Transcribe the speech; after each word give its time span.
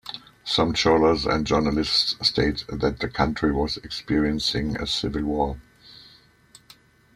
Some 0.43 0.73
scholars 0.75 1.27
and 1.27 1.45
journalists 1.45 2.15
state 2.27 2.65
that 2.69 3.01
the 3.01 3.07
country 3.07 3.51
was 3.51 3.77
experiencing 3.77 4.75
a 4.81 4.87
civil 4.87 5.21
war. 5.25 5.61